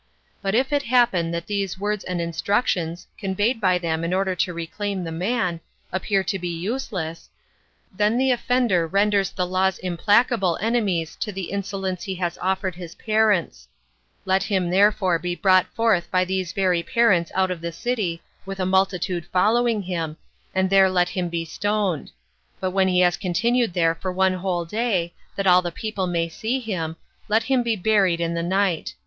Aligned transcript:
But 0.41 0.55
if 0.55 0.73
it 0.73 0.81
happen 0.81 1.29
that 1.29 1.45
these 1.45 1.77
words 1.77 2.03
and 2.03 2.19
instructions, 2.19 3.05
conveyed 3.19 3.61
by 3.61 3.77
them 3.77 4.03
in 4.03 4.15
order 4.15 4.33
to 4.33 4.51
reclaim 4.51 5.03
the 5.03 5.11
man, 5.11 5.59
appear 5.91 6.23
to 6.23 6.39
be 6.39 6.49
useless, 6.49 7.29
then 7.95 8.17
the 8.17 8.31
offender 8.31 8.87
renders 8.87 9.29
the 9.29 9.45
laws 9.45 9.77
implacable 9.77 10.57
enemies 10.59 11.15
to 11.17 11.31
the 11.31 11.51
insolence 11.51 12.01
he 12.01 12.15
has 12.15 12.39
offered 12.41 12.73
his 12.73 12.95
parents; 12.95 13.67
let 14.25 14.41
him 14.41 14.71
therefore 14.71 15.19
be 15.19 15.35
brought 15.35 15.67
forth 15.75 16.09
27 16.09 16.09
by 16.11 16.25
these 16.25 16.51
very 16.51 16.81
parents 16.81 17.31
out 17.35 17.51
of 17.51 17.61
the 17.61 17.71
city, 17.71 18.23
with 18.43 18.59
a 18.59 18.65
multitude 18.65 19.27
following 19.27 19.83
him, 19.83 20.17
and 20.55 20.71
there 20.71 20.89
let 20.89 21.09
him 21.09 21.29
be 21.29 21.45
stoned; 21.45 22.09
and 22.59 22.73
when 22.73 22.87
he 22.87 23.01
has 23.01 23.17
continued 23.17 23.75
there 23.75 23.93
for 23.93 24.11
one 24.11 24.33
whole 24.33 24.65
day, 24.65 25.13
that 25.35 25.45
all 25.45 25.61
the 25.61 25.71
people 25.71 26.07
may 26.07 26.27
see 26.27 26.59
him, 26.59 26.95
let 27.29 27.43
him 27.43 27.61
be 27.61 27.75
buried 27.75 28.19
in 28.19 28.33
the 28.33 28.41
night. 28.41 28.95